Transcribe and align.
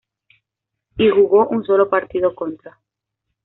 Y 0.97 1.11
jugó 1.11 1.47
un 1.49 1.63
solo 1.63 1.87
partido 1.87 2.33
contra. 2.33 2.81